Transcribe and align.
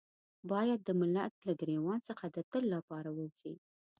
بايد 0.49 0.79
د 0.85 0.89
ملت 1.01 1.33
له 1.47 1.53
ګرېوان 1.59 1.99
څخه 2.09 2.25
د 2.35 2.37
تل 2.51 2.63
لپاره 2.75 3.09
ووځي. 3.11 3.53